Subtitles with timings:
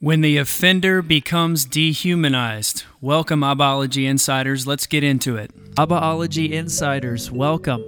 [0.00, 2.84] When the offender becomes dehumanized.
[3.00, 4.64] Welcome, Abbaology Insiders.
[4.64, 5.50] Let's get into it.
[5.74, 7.82] Abbaology Insiders, welcome.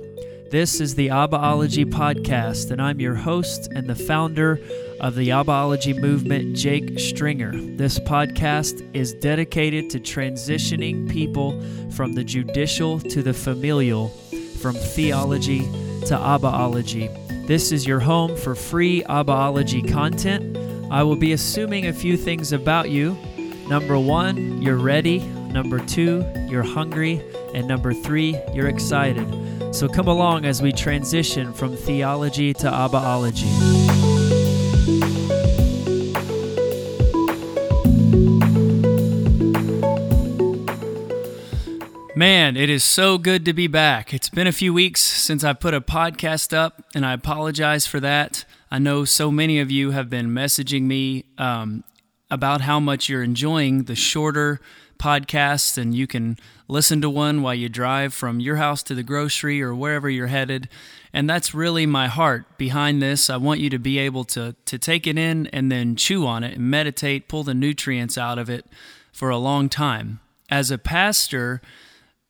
[0.51, 4.59] This is the Abbaology Podcast, and I'm your host and the founder
[4.99, 7.53] of the Abbaology movement, Jake Stringer.
[7.77, 14.08] This podcast is dedicated to transitioning people from the judicial to the familial,
[14.58, 15.61] from theology
[16.06, 17.47] to Abbaology.
[17.47, 20.56] This is your home for free Abbaology content
[20.91, 23.16] I will be assuming a few things about you.
[23.69, 25.21] Number one, you're ready.
[25.21, 27.23] Number two, you're hungry.
[27.55, 29.25] And number three, you're excited.
[29.73, 33.47] So come along as we transition from theology to Abbaology.
[42.17, 44.12] Man, it is so good to be back.
[44.12, 48.01] It's been a few weeks since I put a podcast up, and I apologize for
[48.01, 48.45] that.
[48.70, 51.83] I know so many of you have been messaging me um,
[52.30, 54.61] about how much you're enjoying the shorter
[54.97, 59.03] podcasts, and you can listen to one while you drive from your house to the
[59.03, 60.69] grocery or wherever you're headed.
[61.12, 63.28] And that's really my heart behind this.
[63.28, 66.45] I want you to be able to, to take it in and then chew on
[66.45, 68.67] it and meditate, pull the nutrients out of it
[69.12, 70.20] for a long time.
[70.48, 71.61] As a pastor,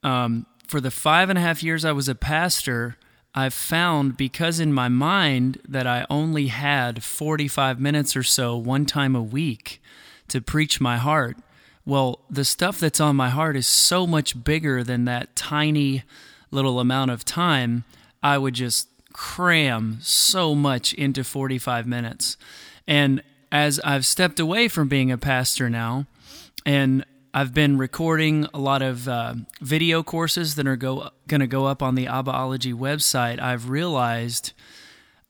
[0.03, 2.97] um, for the five and a half years I was a pastor,
[3.35, 8.87] I've found because in my mind that I only had 45 minutes or so one
[8.87, 9.81] time a week
[10.29, 11.37] to preach my heart.
[11.85, 16.03] Well, the stuff that's on my heart is so much bigger than that tiny
[16.51, 17.85] little amount of time.
[18.23, 22.37] I would just cram so much into 45 minutes.
[22.87, 23.23] And
[23.53, 26.07] as I've stepped away from being a pastor now,
[26.67, 31.47] and I've been recording a lot of uh, video courses that are go going to
[31.47, 33.41] go up on the Abbaology website.
[33.41, 34.53] I've realized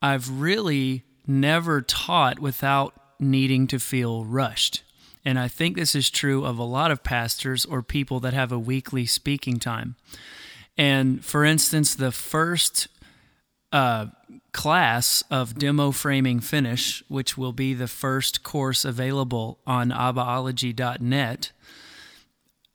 [0.00, 4.82] I've really never taught without needing to feel rushed.
[5.26, 8.50] And I think this is true of a lot of pastors or people that have
[8.50, 9.96] a weekly speaking time.
[10.78, 12.88] And for instance, the first
[13.72, 14.06] uh,
[14.52, 21.52] class of demo framing finish, which will be the first course available on abbaology.net,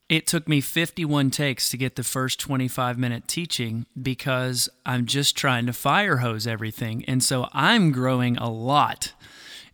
[0.07, 5.35] it took me 51 takes to get the first 25 minute teaching because I'm just
[5.35, 7.03] trying to fire hose everything.
[7.05, 9.13] And so I'm growing a lot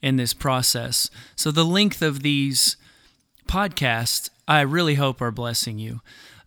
[0.01, 1.09] in this process.
[1.35, 2.77] So the length of these
[3.47, 6.01] podcasts, I really hope are blessing you.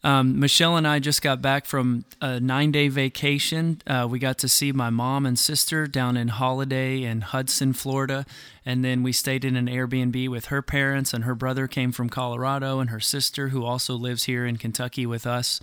[0.05, 3.81] Um, Michelle and I just got back from a nine day vacation.
[3.87, 8.27] Uh, we got to see my mom and sister down in Holiday in Hudson, Florida.
[8.67, 12.11] And then we stayed in an Airbnb with her parents, and her brother came from
[12.11, 15.59] Colorado, and her sister, who also lives here in Kentucky with us.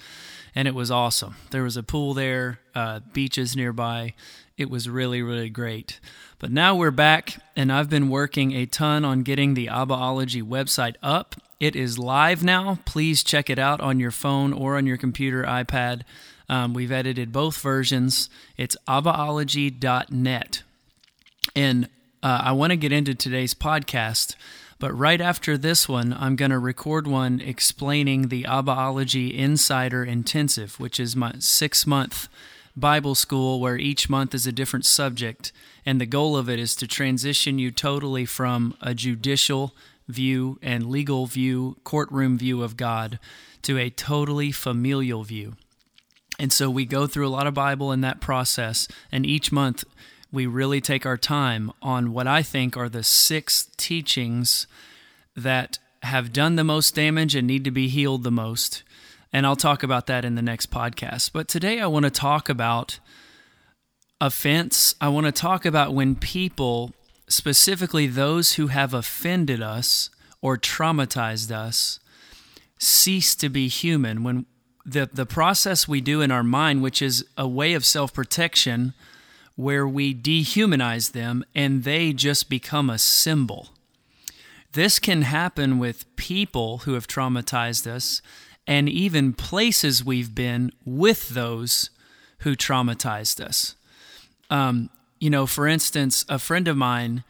[0.55, 1.35] And it was awesome.
[1.51, 4.15] There was a pool there, uh, beaches nearby.
[4.57, 5.99] It was really, really great.
[6.39, 10.95] But now we're back, and I've been working a ton on getting the Abbaology website
[11.03, 12.79] up it is live now.
[12.85, 16.01] Please check it out on your phone or on your computer, iPad.
[16.49, 18.31] Um, we've edited both versions.
[18.57, 20.63] It's abbaology.net.
[21.55, 21.85] And
[22.23, 24.35] uh, I want to get into today's podcast,
[24.79, 30.79] but right after this one, I'm going to record one explaining the Abbaology Insider Intensive,
[30.79, 32.27] which is my six month
[32.75, 35.51] Bible school where each month is a different subject.
[35.85, 39.75] And the goal of it is to transition you totally from a judicial
[40.11, 43.19] view and legal view, courtroom view of God
[43.63, 45.53] to a totally familial view.
[46.39, 49.83] And so we go through a lot of Bible in that process, and each month
[50.31, 54.65] we really take our time on what I think are the six teachings
[55.35, 58.83] that have done the most damage and need to be healed the most.
[59.31, 61.31] And I'll talk about that in the next podcast.
[61.31, 62.99] But today I want to talk about
[64.19, 64.95] offense.
[64.99, 66.93] I want to talk about when people
[67.31, 70.09] specifically those who have offended us
[70.41, 71.99] or traumatized us,
[72.77, 74.23] cease to be human.
[74.23, 74.45] When
[74.85, 78.93] the, the process we do in our mind, which is a way of self protection,
[79.55, 83.69] where we dehumanize them and they just become a symbol.
[84.73, 88.21] This can happen with people who have traumatized us
[88.65, 91.89] and even places we've been with those
[92.39, 93.75] who traumatized us.
[94.49, 94.89] Um,
[95.21, 97.23] you know, for instance, a friend of mine,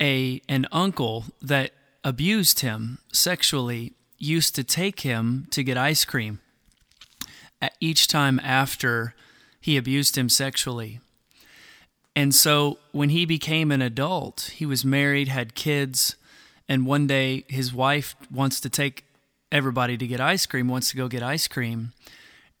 [0.00, 1.72] a an uncle that
[2.04, 6.38] abused him sexually used to take him to get ice cream
[7.80, 9.14] each time after
[9.60, 11.00] he abused him sexually.
[12.14, 16.16] And so when he became an adult, he was married, had kids,
[16.68, 19.04] and one day his wife wants to take
[19.50, 21.92] everybody to get ice cream, wants to go get ice cream,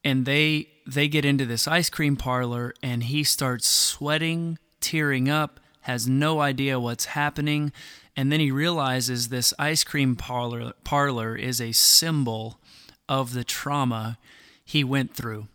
[0.04, 5.60] and they they get into this ice cream parlor and he starts sweating, tearing up,
[5.82, 7.72] has no idea what's happening,
[8.16, 12.58] and then he realizes this ice cream parlor, parlor is a symbol
[13.08, 14.18] of the trauma
[14.64, 15.48] he went through.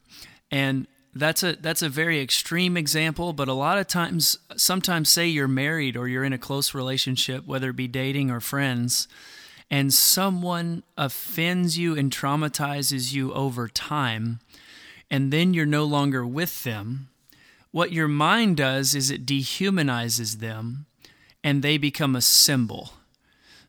[0.52, 5.28] And that's a that's a very extreme example, but a lot of times sometimes say
[5.28, 9.08] you're married or you're in a close relationship, whether it be dating or friends,
[9.70, 14.40] and someone offends you and traumatizes you over time,
[15.10, 17.10] and then you're no longer with them,
[17.76, 20.86] what your mind does is it dehumanizes them
[21.44, 22.94] and they become a symbol.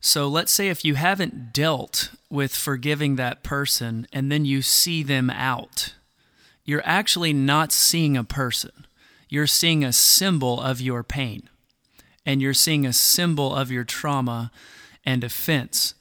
[0.01, 5.03] So let's say if you haven't dealt with forgiving that person and then you see
[5.03, 5.95] them out,
[6.65, 8.87] you're actually not seeing a person.
[9.29, 11.49] You're seeing a symbol of your pain
[12.25, 14.53] and you're seeing a symbol of your trauma
[15.07, 15.95] and offense.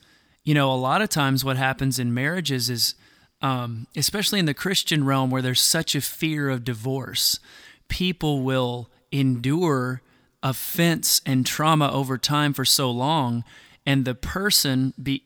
[0.44, 2.96] You know, a lot of times what happens in marriages is,
[3.42, 7.40] um, especially in the Christian realm where there's such a fear of divorce,
[7.88, 10.02] people will endure
[10.44, 13.44] offense and trauma over time for so long
[13.86, 15.24] and the person be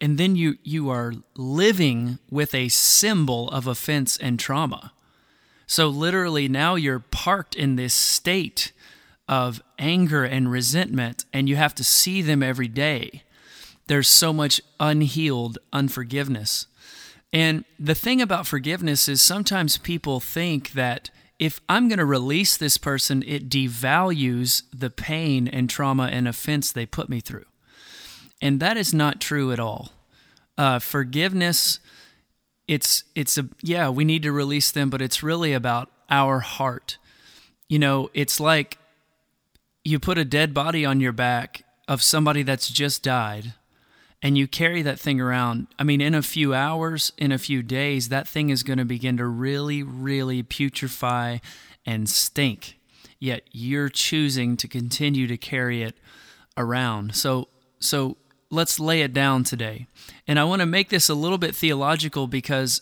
[0.00, 4.92] and then you you are living with a symbol of offense and trauma
[5.66, 8.72] so literally now you're parked in this state
[9.28, 13.22] of anger and resentment and you have to see them every day
[13.86, 16.66] there's so much unhealed unforgiveness
[17.32, 22.56] and the thing about forgiveness is sometimes people think that if I'm going to release
[22.56, 27.44] this person, it devalues the pain and trauma and offense they put me through.
[28.40, 29.92] And that is not true at all.
[30.56, 31.78] Uh, forgiveness,
[32.66, 36.96] it's it's a yeah, we need to release them, but it's really about our heart.
[37.68, 38.78] You know, it's like
[39.86, 43.54] you put a dead body on your back of somebody that's just died
[44.20, 47.62] and you carry that thing around, I mean, in a few hours, in a few
[47.62, 51.40] days, that thing is going to begin to really, really putrefy
[51.84, 52.80] and stink.
[53.20, 55.96] Yet you're choosing to continue to carry it
[56.56, 57.14] around.
[57.14, 57.46] So,
[57.78, 58.16] so
[58.50, 59.86] let's lay it down today.
[60.26, 62.80] And I want to make this a little bit theological because,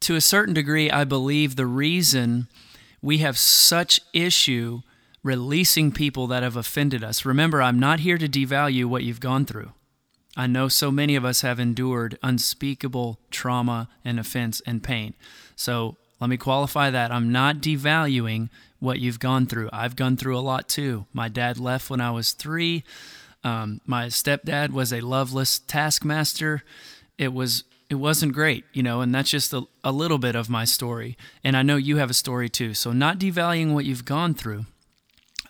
[0.00, 2.48] to a certain degree, I believe the reason
[3.00, 4.82] we have such issue
[5.24, 7.24] releasing people that have offended us.
[7.24, 9.72] Remember, I'm not here to devalue what you've gone through.
[10.36, 15.14] I know so many of us have endured unspeakable trauma and offense and pain.
[15.56, 17.10] So let me qualify that.
[17.10, 18.50] I'm not devaluing
[18.80, 19.70] what you've gone through.
[19.72, 21.06] I've gone through a lot too.
[21.12, 22.84] My dad left when I was three.
[23.42, 26.62] Um, my stepdad was a loveless taskmaster.
[27.16, 30.48] It was it wasn't great, you know, and that's just a, a little bit of
[30.48, 31.16] my story.
[31.44, 32.74] And I know you have a story too.
[32.74, 34.64] So not devaluing what you've gone through,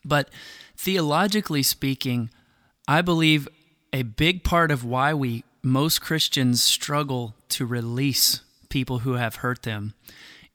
[0.05, 0.29] but
[0.77, 2.31] theologically speaking,
[2.87, 3.49] I believe
[3.93, 9.63] a big part of why we most Christians struggle to release people who have hurt
[9.63, 9.95] them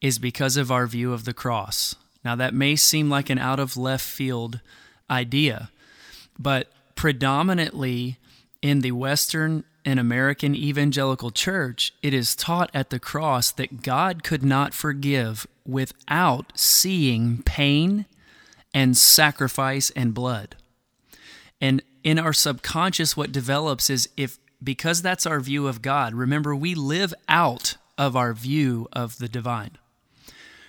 [0.02, 1.96] is because of our view of the cross.
[2.24, 4.60] Now, that may seem like an out of left field
[5.10, 5.72] idea,
[6.38, 8.18] but predominantly
[8.62, 14.24] in the Western and American evangelical church, it is taught at the cross that God
[14.24, 18.06] could not forgive without seeing pain
[18.74, 20.56] and sacrifice and blood.
[21.62, 26.56] And in our subconscious, what develops is if, because that's our view of God, remember,
[26.56, 29.78] we live out of our view of the divine.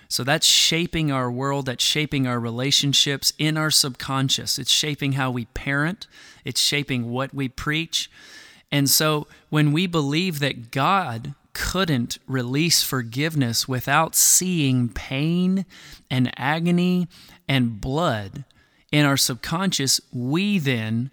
[0.09, 4.59] So that's shaping our world, that's shaping our relationships in our subconscious.
[4.59, 6.07] It's shaping how we parent,
[6.43, 8.11] it's shaping what we preach.
[8.73, 15.65] And so when we believe that God couldn't release forgiveness without seeing pain
[16.09, 17.07] and agony
[17.51, 18.45] and blood
[18.93, 21.11] in our subconscious, we then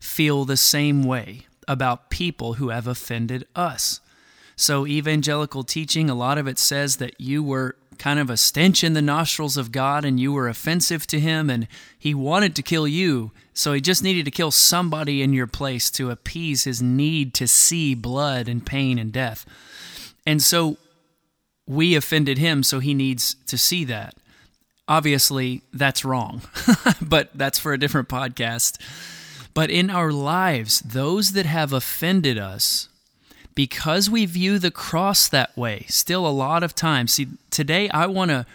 [0.00, 4.00] feel the same way about people who have offended us.
[4.56, 8.82] So, evangelical teaching, a lot of it says that you were kind of a stench
[8.82, 12.62] in the nostrils of God and you were offensive to Him and He wanted to
[12.62, 13.30] kill you.
[13.54, 17.46] So, He just needed to kill somebody in your place to appease His need to
[17.46, 19.46] see blood and pain and death.
[20.26, 20.76] And so,
[21.68, 24.16] we offended Him, so He needs to see that.
[24.88, 26.40] Obviously, that's wrong,
[27.02, 28.80] but that's for a different podcast.
[29.52, 32.88] But in our lives, those that have offended us,
[33.54, 37.12] because we view the cross that way, still a lot of times.
[37.12, 38.46] See, today I want to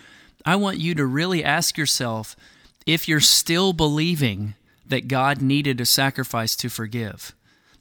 [0.45, 2.35] I want you to really ask yourself
[2.85, 7.33] if you're still believing that God needed a sacrifice to forgive.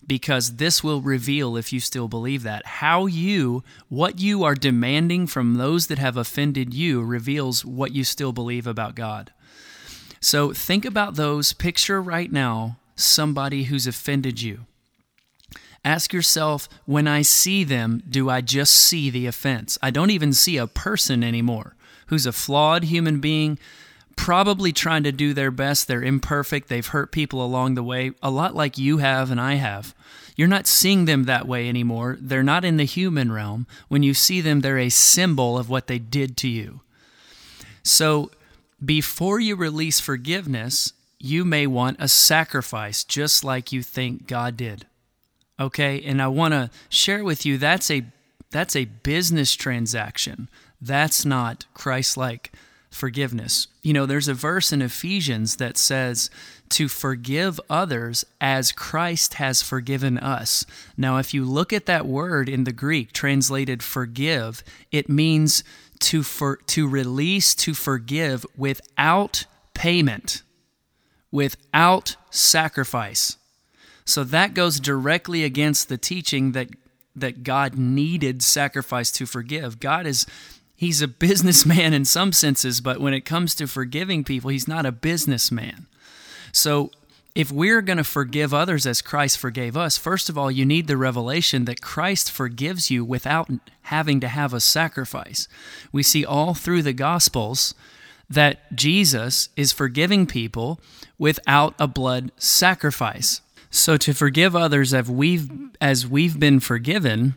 [0.06, 2.66] Because this will reveal if you still believe that.
[2.66, 8.04] How you, what you are demanding from those that have offended you, reveals what you
[8.04, 9.32] still believe about God.
[10.20, 11.52] So think about those.
[11.52, 14.66] Picture right now somebody who's offended you.
[15.84, 19.78] Ask yourself, when I see them, do I just see the offense?
[19.82, 21.74] I don't even see a person anymore
[22.06, 23.58] who's a flawed human being,
[24.16, 25.88] probably trying to do their best.
[25.88, 26.68] They're imperfect.
[26.68, 29.94] They've hurt people along the way, a lot like you have and I have.
[30.36, 32.16] You're not seeing them that way anymore.
[32.20, 33.66] They're not in the human realm.
[33.88, 36.80] When you see them, they're a symbol of what they did to you.
[37.82, 38.30] So
[38.84, 44.86] before you release forgiveness, you may want a sacrifice just like you think God did.
[45.60, 46.02] Okay?
[46.02, 48.04] And I want to share with you that's a
[48.50, 50.48] that's a business transaction.
[50.80, 52.52] That's not Christ-like
[52.92, 53.66] forgiveness.
[53.82, 56.30] You know, there's a verse in Ephesians that says
[56.68, 60.64] to forgive others as Christ has forgiven us.
[60.96, 65.64] Now, if you look at that word in the Greek translated forgive, it means
[66.00, 70.42] to for, to release to forgive without payment,
[71.30, 73.36] without sacrifice.
[74.04, 76.68] So that goes directly against the teaching that
[77.14, 79.80] that God needed sacrifice to forgive.
[79.80, 80.26] God is
[80.82, 84.84] he's a businessman in some senses, but when it comes to forgiving people, he's not
[84.84, 85.86] a businessman.
[86.50, 86.90] So
[87.36, 90.88] if we're going to forgive others as Christ forgave us, first of all, you need
[90.88, 93.48] the revelation that Christ forgives you without
[93.82, 95.46] having to have a sacrifice.
[95.92, 97.76] We see all through the Gospels
[98.28, 100.80] that Jesus is forgiving people
[101.16, 103.40] without a blood sacrifice.
[103.70, 105.48] So to forgive others as we've
[105.80, 107.36] as we've been forgiven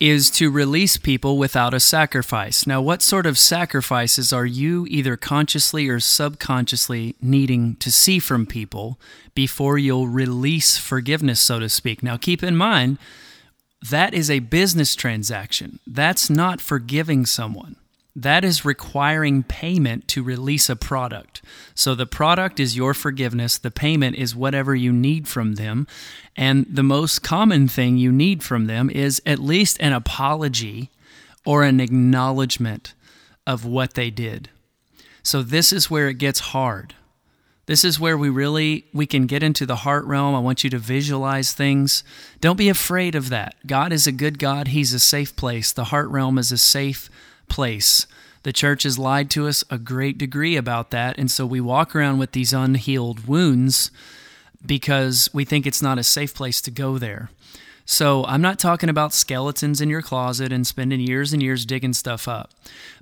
[0.00, 2.66] is to release people without a sacrifice.
[2.66, 8.44] Now, what sort of sacrifices are you either consciously or subconsciously needing to see from
[8.44, 8.98] people
[9.34, 12.02] before you'll release forgiveness, so to speak?
[12.02, 12.98] Now, keep in mind,
[13.88, 15.78] that is a business transaction.
[15.86, 17.76] That's not forgiving someone.
[18.16, 21.42] That is requiring payment to release a product.
[21.74, 25.88] So the product is your forgiveness, the payment is whatever you need from them.
[26.36, 30.90] And the most common thing you need from them is at least an apology
[31.44, 32.94] or an acknowledgement
[33.46, 34.48] of what they did.
[35.22, 36.94] So this is where it gets hard.
[37.66, 40.34] This is where we really we can get into the heart realm.
[40.34, 42.04] I want you to visualize things.
[42.40, 43.54] Don't be afraid of that.
[43.66, 44.68] God is a good God.
[44.68, 45.72] He's a safe place.
[45.72, 47.08] The heart realm is a safe
[47.48, 48.06] place.
[48.42, 51.96] The church has lied to us a great degree about that, and so we walk
[51.96, 53.90] around with these unhealed wounds
[54.64, 57.30] because we think it's not a safe place to go there.
[57.86, 61.92] So, I'm not talking about skeletons in your closet and spending years and years digging
[61.92, 62.52] stuff up,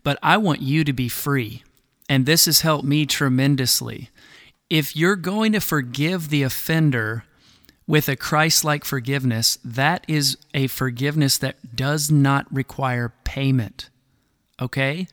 [0.02, 1.62] but I want you to be free.
[2.08, 4.10] And this has helped me tremendously.
[4.68, 7.24] If you're going to forgive the offender
[7.86, 13.88] with a Christ like forgiveness, that is a forgiveness that does not require payment.
[14.60, 15.08] Okay?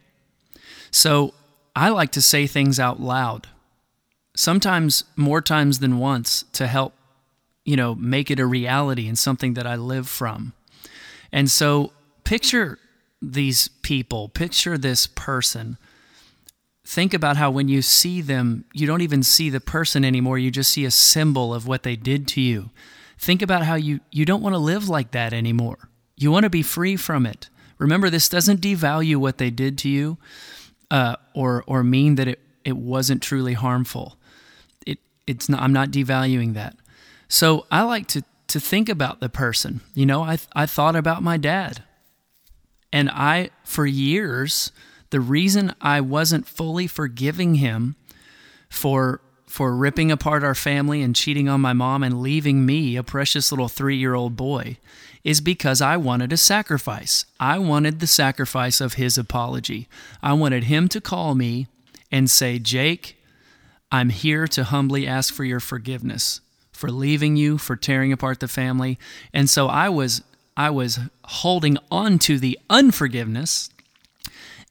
[0.92, 1.34] So
[1.76, 3.48] I like to say things out loud,
[4.36, 6.94] sometimes more times than once to help,
[7.64, 10.54] you know, make it a reality and something that I live from.
[11.32, 11.94] And so
[12.24, 12.80] picture
[13.22, 15.78] these people, picture this person.
[16.86, 20.50] Think about how when you see them, you don't even see the person anymore, you
[20.50, 22.72] just see a symbol of what they did to you.
[23.18, 25.90] Think about how you, you don't want to live like that anymore.
[26.16, 27.50] You want to be free from it.
[27.80, 30.18] Remember, this doesn't devalue what they did to you
[30.92, 34.18] uh, or, or mean that it, it wasn't truly harmful.
[34.86, 36.76] It, it's not, I'm not devaluing that.
[37.28, 39.82] So I like to, to think about the person.
[39.94, 41.84] You know, I, I thought about my dad.
[42.92, 44.72] And I, for years,
[45.10, 47.96] the reason I wasn't fully forgiving him
[48.70, 53.02] for for ripping apart our family and cheating on my mom and leaving me, a
[53.02, 54.78] precious little three year old boy,
[55.30, 57.24] is because I wanted a sacrifice.
[57.40, 59.88] I wanted the sacrifice of his apology.
[60.24, 61.68] I wanted him to call me
[62.12, 63.16] and say, Jake,
[63.92, 68.48] I'm here to humbly ask for your forgiveness for leaving you, for tearing apart the
[68.48, 68.98] family.
[69.32, 70.24] And so I was
[70.58, 73.70] I was holding on to the unforgiveness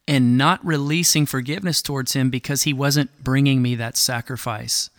[0.08, 4.90] and not releasing forgiveness towards him because he wasn't bringing me that sacrifice.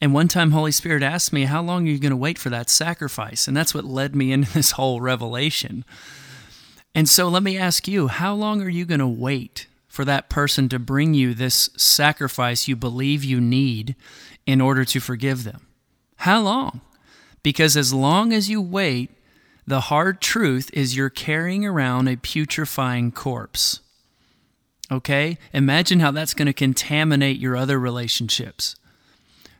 [0.00, 2.50] And one time, Holy Spirit asked me, How long are you going to wait for
[2.50, 3.48] that sacrifice?
[3.48, 5.84] And that's what led me into this whole revelation.
[6.94, 10.30] And so let me ask you, how long are you going to wait for that
[10.30, 13.96] person to bring you this sacrifice you believe you need
[14.46, 15.66] in order to forgive them?
[16.18, 16.80] How long?
[17.42, 19.10] Because as long as you wait,
[19.66, 23.80] the hard truth is you're carrying around a putrefying corpse.
[24.90, 25.38] Okay?
[25.52, 28.76] Imagine how that's going to contaminate your other relationships.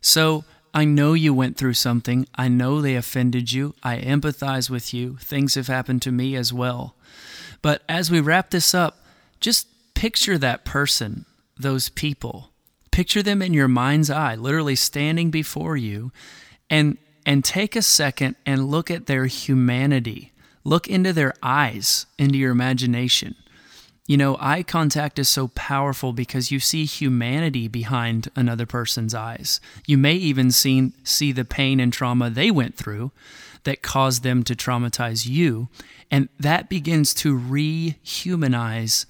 [0.04, 0.44] So,
[0.74, 2.26] I know you went through something.
[2.34, 3.74] I know they offended you.
[3.82, 5.16] I empathize with you.
[5.16, 6.94] Things have happened to me as well.
[7.62, 8.98] But as we wrap this up,
[9.40, 11.24] just picture that person,
[11.56, 12.50] those people.
[12.90, 16.12] Picture them in your mind's eye, literally standing before you,
[16.68, 20.32] and and take a second and look at their humanity.
[20.64, 23.36] Look into their eyes, into your imagination
[24.06, 29.60] You know, eye contact is so powerful because you see humanity behind another person's eyes.
[29.86, 33.12] You may even see, see the pain and trauma they went through
[33.62, 35.68] that caused them to traumatize you.
[36.10, 39.06] And that begins to rehumanize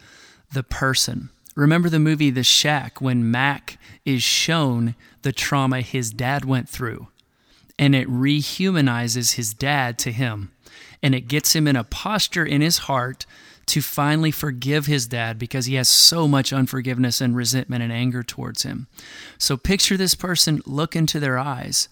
[0.53, 1.31] the person.
[1.57, 7.09] Remember the movie The Shack when Mac is shown the trauma his dad went through,
[7.79, 10.53] and it rehumanizes his dad to him,
[11.03, 13.27] and it gets him in a posture in his heart
[13.67, 18.23] to finally forgive his dad because he has so much unforgiveness and resentment and anger
[18.23, 18.87] towards him.
[19.39, 21.89] So picture this person, look into their eyes,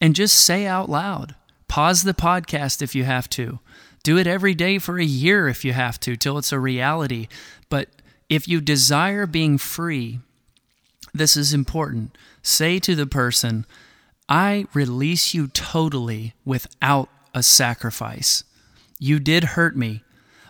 [0.00, 1.34] and just say out loud.
[1.68, 3.58] Pause the podcast if you have to.
[4.02, 7.26] Do it every day for a year if you have to, till it's a reality.
[7.68, 7.88] But
[8.28, 10.20] if you desire being free,
[11.12, 12.16] this is important.
[12.42, 13.66] Say to the person,
[14.28, 18.44] I release you totally without a sacrifice.
[18.98, 20.02] You did hurt me,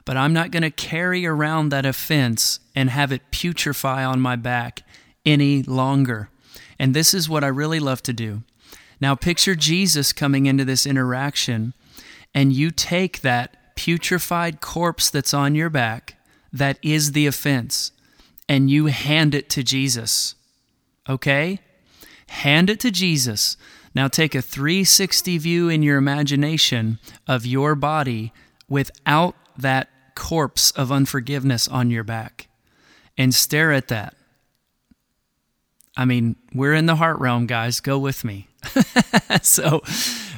[0.06, 4.36] but I'm not going to carry around that offense and have it putrefy on my
[4.36, 4.82] back
[5.26, 6.30] any longer.
[6.78, 8.42] And this is what I really love to do.
[9.00, 11.74] Now, picture Jesus coming into this interaction,
[12.32, 16.16] and you take that putrefied corpse that's on your back,
[16.52, 17.90] that is the offense,
[18.48, 20.36] and you hand it to Jesus.
[21.08, 21.58] Okay?
[22.28, 23.56] Hand it to Jesus.
[23.94, 28.32] Now take a 360 view in your imagination of your body
[28.68, 32.48] without that corpse of unforgiveness on your back
[33.16, 34.14] and stare at that.
[35.96, 37.80] I mean, we're in the heart realm, guys.
[37.80, 38.48] Go with me.
[39.42, 39.82] so,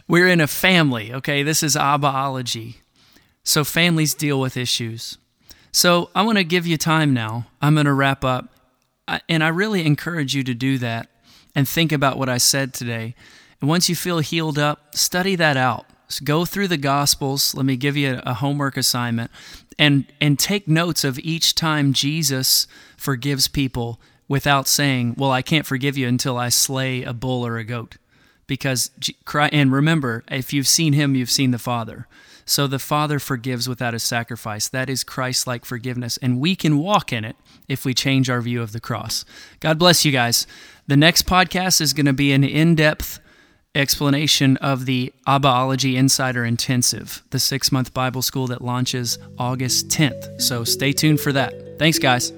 [0.07, 1.43] we're in a family, okay?
[1.43, 2.77] This is Abbaology.
[3.43, 5.19] So, families deal with issues.
[5.73, 7.47] So, I want to give you time now.
[7.61, 8.51] I'm going to wrap up.
[9.29, 11.09] And I really encourage you to do that
[11.55, 13.15] and think about what I said today.
[13.61, 15.87] And once you feel healed up, study that out.
[16.09, 17.55] So go through the Gospels.
[17.55, 19.31] Let me give you a homework assignment
[19.79, 22.67] and, and take notes of each time Jesus
[22.97, 27.57] forgives people without saying, Well, I can't forgive you until I slay a bull or
[27.57, 27.97] a goat.
[28.47, 28.91] Because,
[29.35, 32.07] and remember, if you've seen him, you've seen the Father.
[32.47, 34.69] So the Father forgives without a sacrifice.
[34.69, 36.17] That is Christ like forgiveness.
[36.23, 37.37] And we can walk in it
[37.69, 39.27] if we change our view of the cross.
[39.61, 40.47] God bless you guys.
[40.87, 43.21] The next podcast is going to be an in depth
[43.79, 50.43] explanation of the Abbaology Insider Intensive, the six month Bible school that launches August 10th.
[50.43, 51.79] So stay tuned for that.
[51.79, 52.33] Thanks, guys.